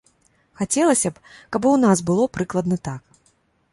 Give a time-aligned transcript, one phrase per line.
[0.61, 1.21] Хацелася б,
[1.53, 3.01] каб і ў нас было прыкладна так.